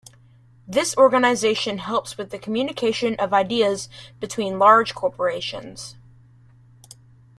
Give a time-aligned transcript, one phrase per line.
[0.67, 3.87] This organization helps with the communication of ideas
[4.19, 5.95] between large corporations.